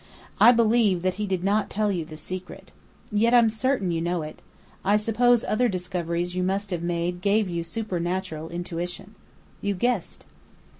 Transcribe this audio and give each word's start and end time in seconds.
I 0.39 0.51
believe 0.51 1.03
that 1.03 1.13
he 1.21 1.27
did 1.27 1.43
not 1.43 1.69
tell 1.69 1.91
you 1.91 2.05
the 2.05 2.17
secret. 2.17 2.71
Yet 3.11 3.35
I'm 3.35 3.51
certain 3.51 3.91
you 3.91 4.01
know 4.01 4.23
it. 4.23 4.41
I 4.83 4.97
suppose 4.97 5.43
other 5.43 5.67
discoveries 5.69 6.33
you 6.33 6.41
must 6.41 6.71
have 6.71 6.81
made 6.81 7.21
gave 7.21 7.47
you 7.47 7.63
supernatural 7.63 8.49
intuition. 8.49 9.13
You 9.61 9.75
guessed." 9.75 10.25